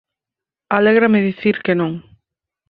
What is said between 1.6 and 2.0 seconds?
que non.